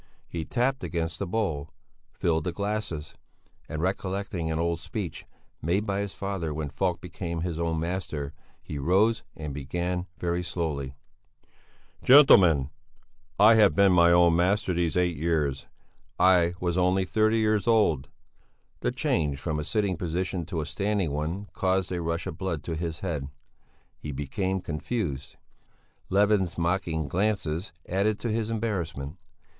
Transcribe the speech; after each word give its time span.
He 0.27 0.45
tapped 0.45 0.83
against 0.83 1.19
the 1.19 1.27
bowl, 1.27 1.69
filled 2.11 2.45
the 2.45 2.51
glasses, 2.51 3.13
and 3.69 3.83
recollecting 3.83 4.49
an 4.49 4.57
old 4.57 4.79
speech, 4.79 5.27
made 5.61 5.85
by 5.85 5.99
his 5.99 6.15
father 6.15 6.55
when 6.55 6.71
Falk 6.71 6.99
became 6.99 7.41
his 7.41 7.59
own 7.59 7.79
master, 7.79 8.33
he 8.63 8.79
rose 8.79 9.23
and 9.37 9.53
began, 9.53 10.07
very 10.17 10.41
slowly: 10.41 10.95
"Gentlemen! 12.01 12.71
I 13.39 13.53
have 13.57 13.75
been 13.75 13.91
my 13.91 14.11
own 14.11 14.35
master 14.35 14.73
these 14.73 14.97
eight 14.97 15.17
years; 15.17 15.67
I 16.17 16.55
was 16.59 16.79
only 16.79 17.05
thirty 17.05 17.37
years 17.37 17.67
old...." 17.67 18.09
The 18.79 18.89
change 18.91 19.37
from 19.39 19.59
a 19.59 19.63
sitting 19.63 19.97
position 19.97 20.47
to 20.47 20.61
a 20.61 20.65
standing 20.65 21.11
one 21.11 21.45
caused 21.53 21.91
a 21.91 22.01
rush 22.01 22.25
of 22.25 22.39
blood 22.39 22.63
to 22.63 22.75
his 22.75 23.01
head; 23.01 23.27
he 23.99 24.11
became 24.11 24.61
confused; 24.61 25.35
Levin's 26.09 26.57
mocking 26.57 27.07
glances 27.07 27.71
added 27.87 28.17
to 28.21 28.31
his 28.31 28.49
embarrassment. 28.49 29.17